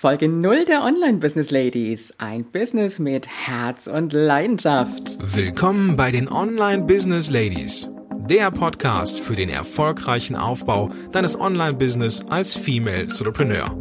[0.00, 2.14] Folge 0 der Online Business Ladies.
[2.16, 5.18] Ein Business mit Herz und Leidenschaft.
[5.20, 7.90] Willkommen bei den Online Business Ladies.
[8.10, 13.76] Der Podcast für den erfolgreichen Aufbau deines Online-Business als Female Entrepreneur.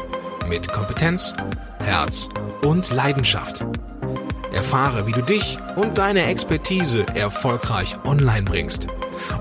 [0.49, 1.33] Mit Kompetenz,
[1.81, 2.27] Herz
[2.63, 3.63] und Leidenschaft.
[4.51, 8.87] Erfahre, wie du dich und deine Expertise erfolgreich online bringst.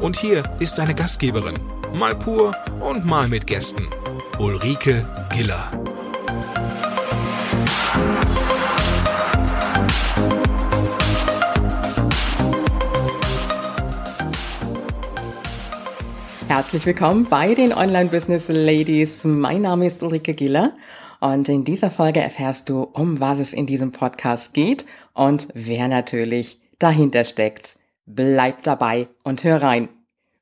[0.00, 1.58] Und hier ist deine Gastgeberin,
[1.92, 3.88] mal pur und mal mit Gästen,
[4.38, 5.87] Ulrike Giller.
[16.48, 19.22] Herzlich willkommen bei den Online Business Ladies.
[19.24, 20.72] Mein Name ist Ulrike Giller
[21.20, 25.88] und in dieser Folge erfährst du, um was es in diesem Podcast geht und wer
[25.88, 27.78] natürlich dahinter steckt.
[28.06, 29.88] Bleib dabei und hör rein.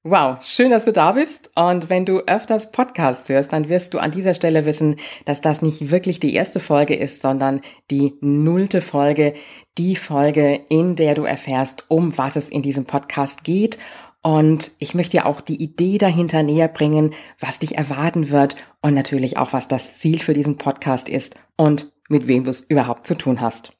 [0.09, 1.51] Wow, schön, dass du da bist.
[1.57, 5.63] Und wenn du öfters Podcasts hörst, dann wirst du an dieser Stelle wissen, dass das
[5.63, 7.61] nicht wirklich die erste Folge ist, sondern
[7.91, 9.35] die nullte Folge,
[9.79, 13.79] die Folge, in der du erfährst, um was es in diesem Podcast geht.
[14.23, 18.95] Und ich möchte dir auch die Idee dahinter näher bringen, was dich erwarten wird und
[18.95, 23.09] natürlich auch, was das Ziel für diesen Podcast ist und mit wem du es überhaupt
[23.09, 23.73] zu tun hast.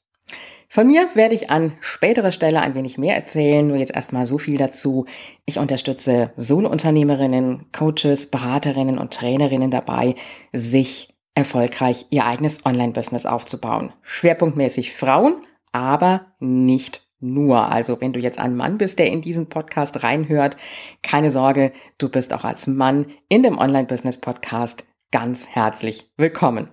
[0.69, 4.37] Von mir werde ich an späterer Stelle ein wenig mehr erzählen, nur jetzt erstmal so
[4.37, 5.05] viel dazu.
[5.45, 10.15] Ich unterstütze Solo-Unternehmerinnen, Coaches, Beraterinnen und Trainerinnen dabei,
[10.51, 13.93] sich erfolgreich ihr eigenes Online-Business aufzubauen.
[14.01, 15.35] Schwerpunktmäßig Frauen,
[15.71, 17.71] aber nicht nur.
[17.71, 20.57] Also wenn du jetzt ein Mann bist, der in diesen Podcast reinhört,
[21.01, 26.69] keine Sorge, du bist auch als Mann in dem Online-Business-Podcast ganz herzlich willkommen.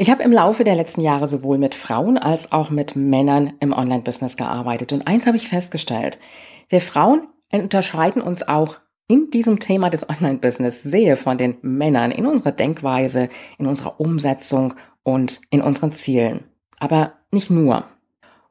[0.00, 3.72] Ich habe im Laufe der letzten Jahre sowohl mit Frauen als auch mit Männern im
[3.72, 4.92] Online-Business gearbeitet.
[4.92, 6.20] Und eins habe ich festgestellt.
[6.68, 8.76] Wir Frauen unterscheiden uns auch
[9.08, 14.74] in diesem Thema des Online-Business sehr von den Männern in unserer Denkweise, in unserer Umsetzung
[15.02, 16.44] und in unseren Zielen.
[16.78, 17.82] Aber nicht nur.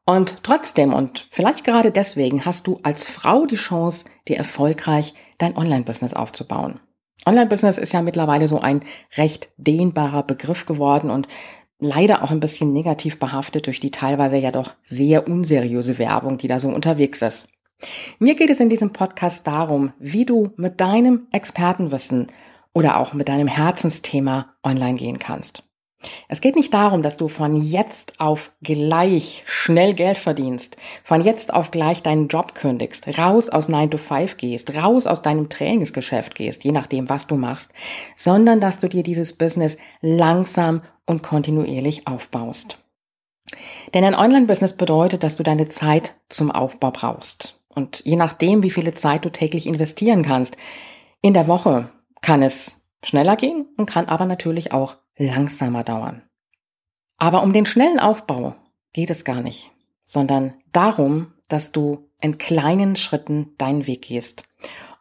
[0.05, 5.55] Und trotzdem und vielleicht gerade deswegen hast du als Frau die Chance, dir erfolgreich dein
[5.55, 6.81] Online-Business aufzubauen.
[7.27, 8.81] Online-Business ist ja mittlerweile so ein
[9.17, 11.27] recht dehnbarer Begriff geworden und
[11.79, 16.47] leider auch ein bisschen negativ behaftet durch die teilweise ja doch sehr unseriöse Werbung, die
[16.47, 17.49] da so unterwegs ist.
[18.17, 22.27] Mir geht es in diesem Podcast darum, wie du mit deinem Expertenwissen
[22.73, 25.66] oder auch mit deinem Herzensthema online gehen kannst.
[26.29, 31.53] Es geht nicht darum, dass du von jetzt auf gleich schnell Geld verdienst, von jetzt
[31.53, 36.35] auf gleich deinen Job kündigst, raus aus 9 to 5 gehst, raus aus deinem Trainingsgeschäft
[36.35, 37.73] gehst, je nachdem, was du machst,
[38.15, 42.77] sondern dass du dir dieses Business langsam und kontinuierlich aufbaust.
[43.93, 47.59] Denn ein Online-Business bedeutet, dass du deine Zeit zum Aufbau brauchst.
[47.69, 50.57] Und je nachdem, wie viele Zeit du täglich investieren kannst,
[51.21, 51.89] in der Woche
[52.21, 56.23] kann es schneller gehen und kann aber natürlich auch langsamer dauern.
[57.17, 58.55] Aber um den schnellen Aufbau
[58.93, 59.71] geht es gar nicht,
[60.05, 64.43] sondern darum, dass du in kleinen Schritten deinen Weg gehst.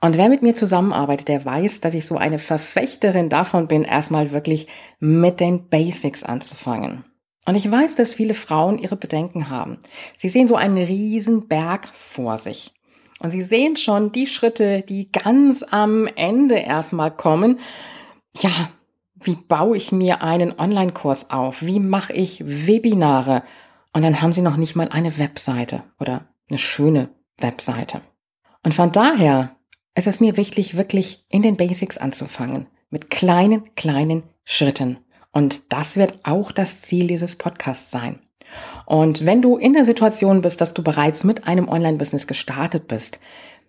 [0.00, 4.30] Und wer mit mir zusammenarbeitet, der weiß, dass ich so eine Verfechterin davon bin, erstmal
[4.30, 4.68] wirklich
[5.00, 7.04] mit den Basics anzufangen.
[7.46, 9.78] Und ich weiß, dass viele Frauen ihre Bedenken haben.
[10.16, 12.74] Sie sehen so einen riesen Berg vor sich.
[13.20, 17.60] Und sie sehen schon die Schritte, die ganz am Ende erstmal kommen.
[18.36, 18.68] Ja,
[19.20, 21.62] wie baue ich mir einen Online-Kurs auf?
[21.62, 23.42] Wie mache ich Webinare?
[23.92, 28.02] Und dann haben sie noch nicht mal eine Webseite oder eine schöne Webseite.
[28.62, 29.56] Und von daher
[29.94, 32.66] ist es mir wichtig, wirklich in den Basics anzufangen.
[32.90, 34.98] Mit kleinen, kleinen Schritten.
[35.32, 38.20] Und das wird auch das Ziel dieses Podcasts sein.
[38.84, 43.18] Und wenn du in der Situation bist, dass du bereits mit einem Online-Business gestartet bist,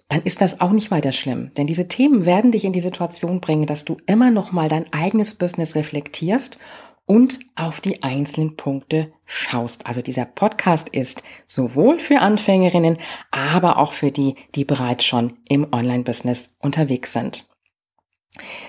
[0.10, 1.52] dann ist das auch nicht weiter schlimm.
[1.58, 4.92] Denn diese Themen werden dich in die Situation bringen, dass du immer noch mal dein
[4.94, 6.58] eigenes Business reflektierst
[7.06, 9.88] und auf die einzelnen Punkte schaust.
[9.88, 12.98] Also dieser Podcast ist sowohl für Anfängerinnen,
[13.32, 17.46] aber auch für die, die bereits schon im Online-Business unterwegs sind.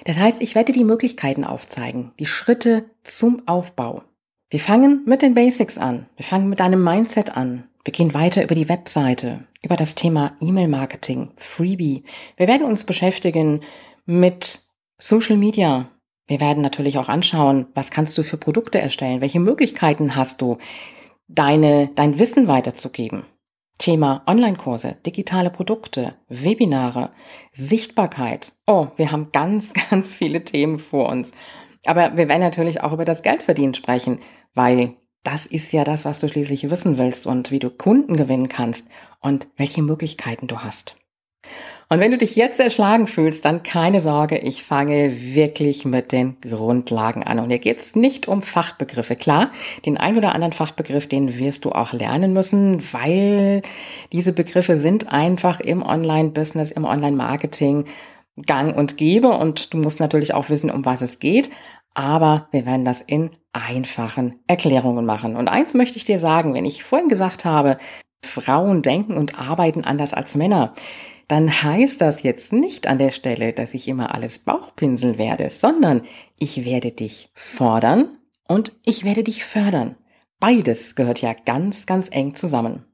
[0.05, 4.03] Das heißt, ich werde die Möglichkeiten aufzeigen, die Schritte zum Aufbau.
[4.50, 6.06] Wir fangen mit den Basics an.
[6.17, 7.69] Wir fangen mit deinem Mindset an.
[7.88, 12.05] Wir gehen weiter über die Webseite, über das Thema E-Mail-Marketing, Freebie.
[12.37, 13.62] Wir werden uns beschäftigen
[14.05, 14.61] mit
[14.99, 15.88] Social Media.
[16.26, 19.23] Wir werden natürlich auch anschauen, was kannst du für Produkte erstellen?
[19.23, 20.58] Welche Möglichkeiten hast du,
[21.29, 23.25] deine, dein Wissen weiterzugeben?
[23.79, 27.12] Thema Online-Kurse, digitale Produkte, Webinare,
[27.52, 28.52] Sichtbarkeit.
[28.67, 31.32] Oh, wir haben ganz, ganz viele Themen vor uns.
[31.87, 34.20] Aber wir werden natürlich auch über das Geldverdienen sprechen,
[34.52, 38.48] weil das ist ja das, was du schließlich wissen willst und wie du Kunden gewinnen
[38.48, 38.88] kannst
[39.20, 40.96] und welche Möglichkeiten du hast.
[41.90, 46.38] Und wenn du dich jetzt erschlagen fühlst, dann keine Sorge, ich fange wirklich mit den
[46.40, 47.40] Grundlagen an.
[47.40, 49.16] Und hier geht es nicht um Fachbegriffe.
[49.16, 49.50] Klar,
[49.84, 53.60] den ein oder anderen Fachbegriff, den wirst du auch lernen müssen, weil
[54.12, 57.84] diese Begriffe sind einfach im Online-Business, im Online-Marketing
[58.46, 59.28] gang und gäbe.
[59.28, 61.50] Und du musst natürlich auch wissen, um was es geht.
[61.94, 65.37] Aber wir werden das in einfachen Erklärungen machen.
[65.37, 67.79] Und eins möchte ich dir sagen, wenn ich vorhin gesagt habe,
[68.25, 70.75] Frauen denken und arbeiten anders als Männer
[71.29, 76.02] dann heißt das jetzt nicht an der Stelle, dass ich immer alles Bauchpinseln werde, sondern
[76.38, 78.19] ich werde dich fordern
[78.49, 79.96] und ich werde dich fördern.
[80.40, 82.85] Beides gehört ja ganz, ganz eng zusammen.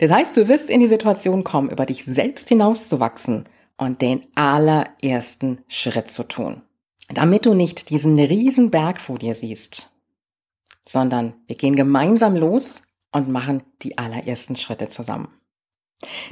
[0.00, 3.44] Das heißt, du wirst in die Situation kommen, über dich selbst hinauszuwachsen
[3.76, 6.62] und den allerersten Schritt zu tun.
[7.14, 9.90] Damit du nicht diesen riesen Berg vor dir siehst,
[10.86, 15.28] sondern wir gehen gemeinsam los und machen die allerersten Schritte zusammen.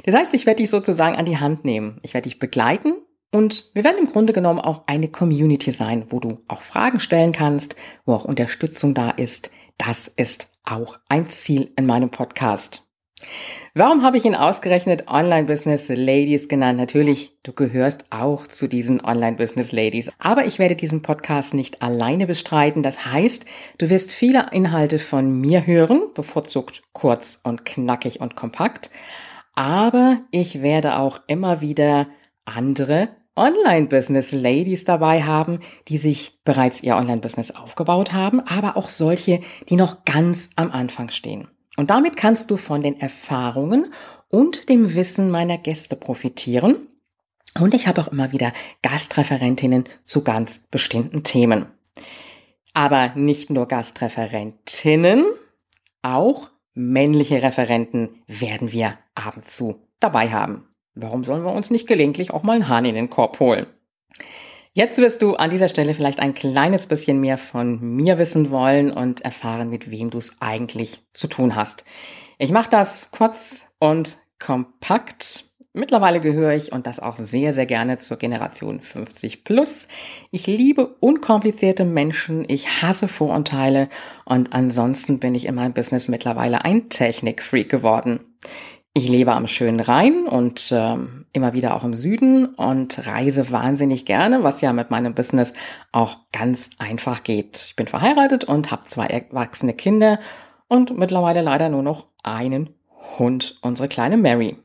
[0.03, 1.99] Das heißt, ich werde dich sozusagen an die Hand nehmen.
[2.03, 2.93] Ich werde dich begleiten
[3.31, 7.31] und wir werden im Grunde genommen auch eine Community sein, wo du auch Fragen stellen
[7.31, 7.75] kannst,
[8.05, 9.51] wo auch Unterstützung da ist.
[9.77, 12.83] Das ist auch ein Ziel in meinem Podcast.
[13.73, 16.77] Warum habe ich ihn ausgerechnet Online-Business Ladies genannt?
[16.77, 20.11] Natürlich, du gehörst auch zu diesen Online-Business Ladies.
[20.19, 22.83] Aber ich werde diesen Podcast nicht alleine bestreiten.
[22.83, 23.45] Das heißt,
[23.77, 28.91] du wirst viele Inhalte von mir hören, bevorzugt kurz und knackig und kompakt.
[29.55, 32.07] Aber ich werde auch immer wieder
[32.45, 39.39] andere Online-Business-Ladies dabei haben, die sich bereits ihr Online-Business aufgebaut haben, aber auch solche,
[39.69, 41.47] die noch ganz am Anfang stehen.
[41.77, 43.93] Und damit kannst du von den Erfahrungen
[44.29, 46.75] und dem Wissen meiner Gäste profitieren.
[47.59, 51.65] Und ich habe auch immer wieder Gastreferentinnen zu ganz bestimmten Themen.
[52.73, 55.25] Aber nicht nur Gastreferentinnen,
[56.01, 60.67] auch männliche Referenten werden wir ab und zu dabei haben.
[60.95, 63.67] Warum sollen wir uns nicht gelegentlich auch mal einen Hahn in den Korb holen?
[64.73, 68.89] Jetzt wirst du an dieser Stelle vielleicht ein kleines bisschen mehr von mir wissen wollen
[68.91, 71.83] und erfahren, mit wem du es eigentlich zu tun hast.
[72.37, 75.43] Ich mache das kurz und kompakt.
[75.73, 79.89] Mittlerweile gehöre ich und das auch sehr, sehr gerne zur Generation 50 plus.
[80.31, 83.89] Ich liebe unkomplizierte Menschen, ich hasse Vorurteile
[84.23, 88.21] und ansonsten bin ich in meinem Business mittlerweile ein Technikfreak geworden.
[88.93, 90.97] Ich lebe am schönen Rhein und äh,
[91.33, 95.53] immer wieder auch im Süden und reise wahnsinnig gerne, was ja mit meinem Business
[95.91, 97.65] auch ganz einfach geht.
[97.67, 100.19] Ich bin verheiratet und habe zwei erwachsene Kinder
[100.67, 102.69] und mittlerweile leider nur noch einen
[103.17, 104.57] Hund, unsere kleine Mary.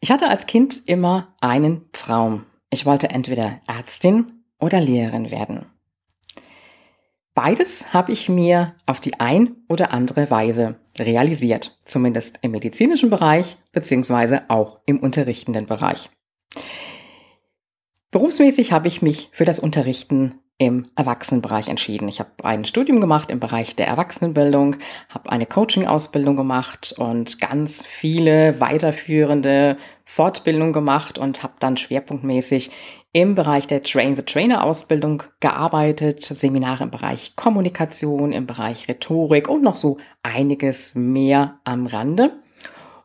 [0.00, 2.44] Ich hatte als Kind immer einen Traum.
[2.70, 5.66] Ich wollte entweder Ärztin oder Lehrerin werden.
[7.34, 13.56] Beides habe ich mir auf die ein oder andere Weise realisiert, zumindest im medizinischen Bereich
[13.72, 16.10] beziehungsweise auch im unterrichtenden Bereich.
[18.10, 22.08] Berufsmäßig habe ich mich für das Unterrichten im Erwachsenenbereich entschieden.
[22.08, 24.76] Ich habe ein Studium gemacht im Bereich der Erwachsenenbildung,
[25.10, 32.70] habe eine Coaching-Ausbildung gemacht und ganz viele weiterführende Fortbildungen gemacht und habe dann schwerpunktmäßig
[33.12, 39.98] im Bereich der Train-the-Trainer-Ausbildung gearbeitet, Seminare im Bereich Kommunikation, im Bereich Rhetorik und noch so
[40.22, 42.32] einiges mehr am Rande.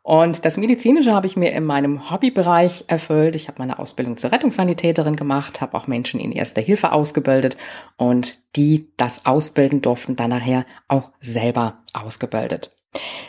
[0.04, 3.36] Und das Medizinische habe ich mir in meinem Hobbybereich erfüllt.
[3.36, 7.56] Ich habe meine Ausbildung zur Rettungssanitäterin gemacht, habe auch Menschen in Erster Hilfe ausgebildet
[7.98, 12.72] und die das ausbilden durften, dann nachher auch selber ausgebildet.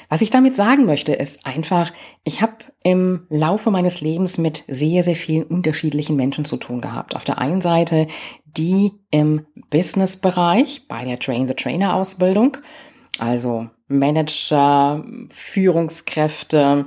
[0.08, 1.92] Was ich damit sagen möchte, ist einfach,
[2.24, 7.14] ich habe im Laufe meines Lebens mit sehr, sehr vielen unterschiedlichen Menschen zu tun gehabt.
[7.14, 8.08] Auf der einen Seite
[8.56, 12.58] die im Business-Bereich bei der Train-the-Trainer-Ausbildung,
[13.18, 16.86] also Manager, Führungskräfte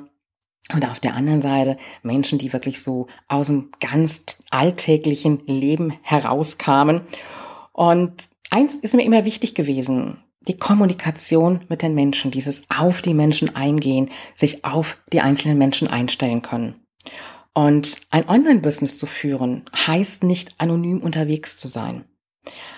[0.73, 7.01] und auf der anderen Seite Menschen, die wirklich so aus dem ganz alltäglichen Leben herauskamen.
[7.71, 10.17] Und eins ist mir immer wichtig gewesen,
[10.47, 15.87] die Kommunikation mit den Menschen, dieses auf die Menschen eingehen, sich auf die einzelnen Menschen
[15.87, 16.75] einstellen können.
[17.53, 22.05] Und ein Online-Business zu führen, heißt nicht anonym unterwegs zu sein.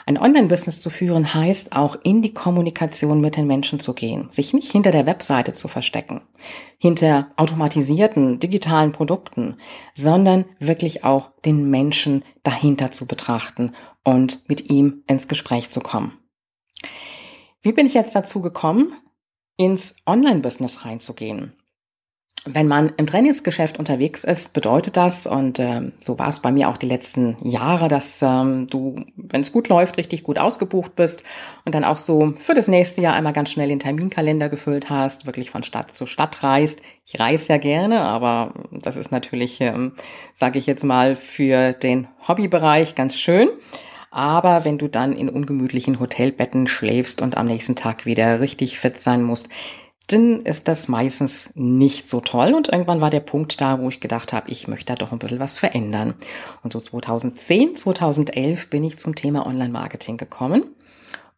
[0.05, 4.53] Ein Online-Business zu führen heißt auch in die Kommunikation mit den Menschen zu gehen, sich
[4.53, 6.21] nicht hinter der Webseite zu verstecken,
[6.77, 9.57] hinter automatisierten digitalen Produkten,
[9.93, 16.17] sondern wirklich auch den Menschen dahinter zu betrachten und mit ihm ins Gespräch zu kommen.
[17.61, 18.93] Wie bin ich jetzt dazu gekommen,
[19.57, 21.53] ins Online-Business reinzugehen?
[22.53, 26.69] Wenn man im Trainingsgeschäft unterwegs ist, bedeutet das, und ähm, so war es bei mir
[26.69, 31.23] auch die letzten Jahre, dass ähm, du, wenn es gut läuft, richtig gut ausgebucht bist
[31.65, 35.25] und dann auch so für das nächste Jahr einmal ganz schnell den Terminkalender gefüllt hast,
[35.25, 36.81] wirklich von Stadt zu Stadt reist.
[37.05, 39.93] Ich reise ja gerne, aber das ist natürlich, ähm,
[40.33, 43.49] sage ich jetzt mal, für den Hobbybereich ganz schön.
[44.09, 48.99] Aber wenn du dann in ungemütlichen Hotelbetten schläfst und am nächsten Tag wieder richtig fit
[48.99, 49.49] sein musst,
[50.07, 52.53] dann ist das meistens nicht so toll.
[52.53, 55.19] Und irgendwann war der Punkt da, wo ich gedacht habe, ich möchte da doch ein
[55.19, 56.15] bisschen was verändern.
[56.63, 60.63] Und so 2010, 2011 bin ich zum Thema Online-Marketing gekommen.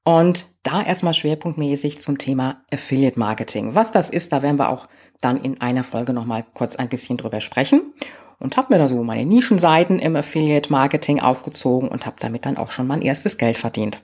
[0.03, 3.75] Und da erstmal schwerpunktmäßig zum Thema Affiliate Marketing.
[3.75, 4.87] Was das ist, da werden wir auch
[5.19, 7.93] dann in einer Folge nochmal kurz ein bisschen drüber sprechen.
[8.37, 12.57] Und habe mir da so meine Nischenseiten im Affiliate Marketing aufgezogen und habe damit dann
[12.57, 14.01] auch schon mein erstes Geld verdient.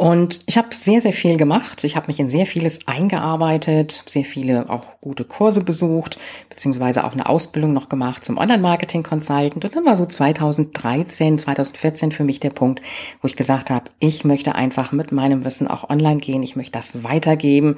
[0.00, 1.84] Und ich habe sehr, sehr viel gemacht.
[1.84, 7.12] Ich habe mich in sehr vieles eingearbeitet, sehr viele auch gute Kurse besucht, beziehungsweise auch
[7.12, 9.62] eine Ausbildung noch gemacht zum Online-Marketing-Consultant.
[9.62, 12.80] Und dann war so 2013, 2014 für mich der Punkt,
[13.20, 16.42] wo ich gesagt habe, ich möchte einfach mit meinem Wissen auch online gehen.
[16.42, 17.76] Ich möchte das weitergeben.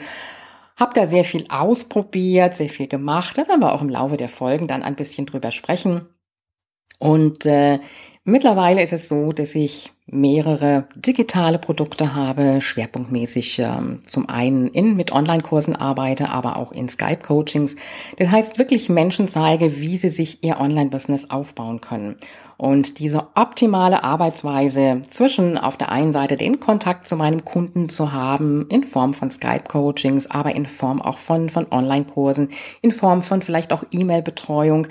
[0.77, 3.37] Hab da sehr viel ausprobiert, sehr viel gemacht.
[3.37, 6.03] Da werden wir auch im Laufe der Folgen dann ein bisschen drüber sprechen.
[7.01, 7.81] Und äh,
[8.25, 14.95] Mittlerweile ist es so, dass ich mehrere digitale Produkte habe, schwerpunktmäßig ähm, zum einen in
[14.95, 17.75] mit Online-Kursen arbeite, aber auch in Skype-Coachings.
[18.19, 22.15] Das heißt, wirklich Menschen zeige, wie sie sich ihr Online-Business aufbauen können.
[22.57, 28.13] Und diese optimale Arbeitsweise zwischen auf der einen Seite den Kontakt zu meinem Kunden zu
[28.13, 32.51] haben, in Form von Skype-Coachings, aber in Form auch von, von Online-Kursen,
[32.83, 34.87] in Form von vielleicht auch E-Mail-Betreuung,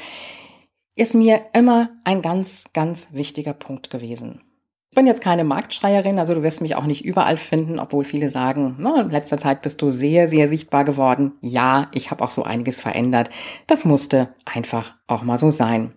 [0.96, 4.42] ist mir immer ein ganz, ganz wichtiger Punkt gewesen.
[4.90, 8.28] Ich bin jetzt keine Marktschreierin, also du wirst mich auch nicht überall finden, obwohl viele
[8.28, 11.32] sagen, na, in letzter Zeit bist du sehr, sehr sichtbar geworden.
[11.40, 13.30] Ja, ich habe auch so einiges verändert.
[13.68, 15.94] Das musste einfach auch mal so sein.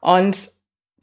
[0.00, 0.50] Und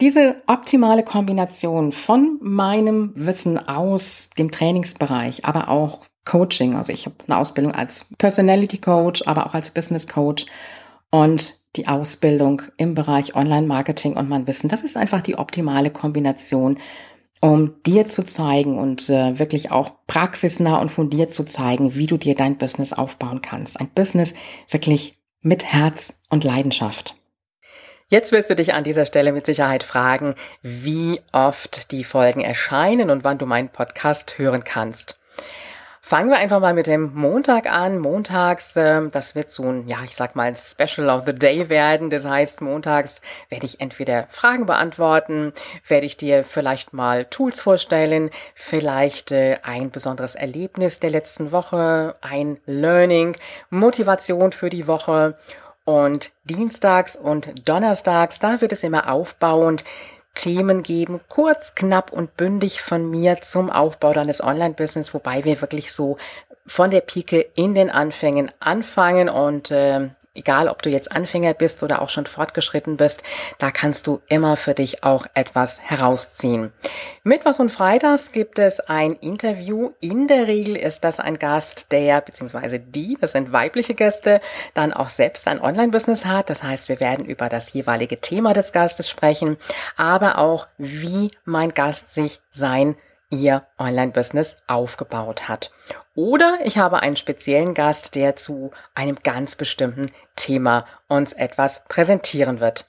[0.02, 7.16] diese optimale Kombination von meinem Wissen aus dem Trainingsbereich, aber auch Coaching, also ich habe
[7.26, 10.46] eine Ausbildung als Personality Coach, aber auch als Business Coach
[11.12, 14.70] und die Ausbildung im Bereich Online-Marketing und mein Wissen.
[14.70, 16.80] Das ist einfach die optimale Kombination,
[17.40, 22.18] um dir zu zeigen und äh, wirklich auch praxisnah und fundiert zu zeigen, wie du
[22.18, 23.80] dir dein Business aufbauen kannst.
[23.80, 24.34] Ein Business
[24.70, 27.16] wirklich mit Herz und Leidenschaft.
[28.10, 33.10] Jetzt wirst du dich an dieser Stelle mit Sicherheit fragen, wie oft die Folgen erscheinen
[33.10, 35.20] und wann du meinen Podcast hören kannst.
[36.08, 38.00] Fangen wir einfach mal mit dem Montag an.
[38.00, 42.10] Montags, äh, das wird so ein, ja, ich sag mal, Special of the Day werden.
[42.10, 45.52] Das heißt, montags werde ich entweder Fragen beantworten,
[45.86, 52.16] werde ich dir vielleicht mal Tools vorstellen, vielleicht äh, ein besonderes Erlebnis der letzten Woche,
[52.22, 53.36] ein Learning,
[53.70, 55.38] Motivation für die Woche.
[55.84, 59.84] Und dienstags und donnerstags, da wird es immer aufbauend
[60.38, 65.92] Themen geben, kurz, knapp und bündig von mir zum Aufbau deines Online-Business, wobei wir wirklich
[65.92, 66.18] so
[66.68, 71.84] von der Pike in den Anfängen anfangen und äh, egal ob du jetzt Anfänger bist
[71.84, 73.24] oder auch schon fortgeschritten bist,
[73.60, 76.72] da kannst du immer für dich auch etwas herausziehen.
[77.24, 79.92] Mittwochs und Freitags gibt es ein Interview.
[80.00, 84.42] In der Regel ist das ein Gast, der beziehungsweise die, das sind weibliche Gäste,
[84.74, 86.50] dann auch selbst ein Online-Business hat.
[86.50, 89.58] Das heißt, wir werden über das jeweilige Thema des Gastes sprechen,
[89.96, 92.96] aber auch wie mein Gast sich sein
[93.30, 95.72] ihr Online-Business aufgebaut hat.
[96.18, 102.60] Oder ich habe einen speziellen Gast, der zu einem ganz bestimmten Thema uns etwas präsentieren
[102.60, 102.88] wird.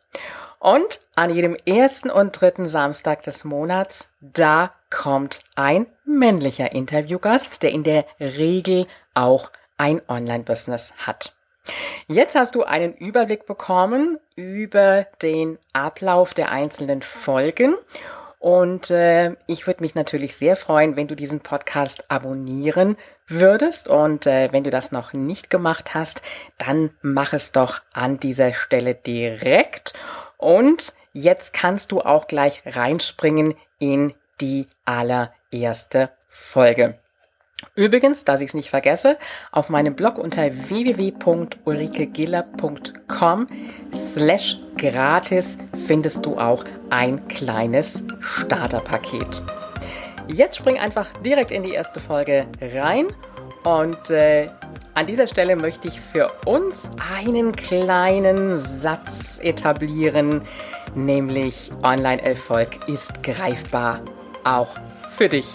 [0.58, 7.70] Und an jedem ersten und dritten Samstag des Monats, da kommt ein männlicher Interviewgast, der
[7.70, 11.36] in der Regel auch ein Online-Business hat.
[12.06, 17.74] Jetzt hast du einen Überblick bekommen über den Ablauf der einzelnen Folgen
[18.38, 23.88] und äh, ich würde mich natürlich sehr freuen, wenn du diesen Podcast abonnieren würdest.
[23.88, 26.22] Und äh, wenn du das noch nicht gemacht hast,
[26.56, 29.94] dann mach es doch an dieser Stelle direkt.
[30.36, 36.98] Und jetzt kannst du auch gleich reinspringen in die allererste Folge.
[37.74, 39.18] Übrigens, dass ich es nicht vergesse,
[39.50, 43.46] auf meinem Blog unter www.ulrikegiller.com
[43.94, 49.42] slash gratis findest du auch ein kleines Starterpaket.
[50.28, 53.06] Jetzt spring einfach direkt in die erste Folge rein
[53.64, 54.48] und äh,
[54.94, 60.42] an dieser Stelle möchte ich für uns einen kleinen Satz etablieren,
[60.94, 64.00] nämlich Online-Erfolg ist greifbar,
[64.42, 64.74] auch
[65.10, 65.54] für dich.